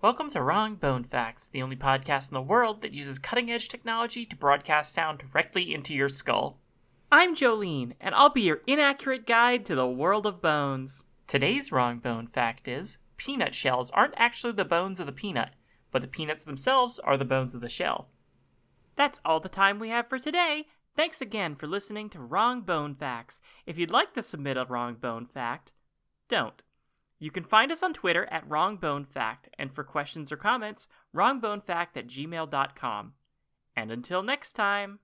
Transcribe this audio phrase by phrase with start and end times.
[0.00, 3.68] Welcome to Wrong Bone Facts, the only podcast in the world that uses cutting edge
[3.68, 6.58] technology to broadcast sound directly into your skull.
[7.12, 11.04] I'm Jolene, and I'll be your inaccurate guide to the world of bones.
[11.26, 15.50] Today's wrong bone fact is peanut shells aren't actually the bones of the peanut,
[15.90, 18.08] but the peanuts themselves are the bones of the shell.
[18.96, 20.66] That's all the time we have for today.
[20.98, 23.40] Thanks again for listening to Wrong Bone Facts.
[23.66, 25.70] If you'd like to submit a wrong bone fact,
[26.28, 26.60] don't.
[27.20, 30.88] You can find us on Twitter at Wrong Bone Fact, and for questions or comments,
[31.14, 33.12] wrongbonefact at gmail.com.
[33.76, 34.98] And until next time.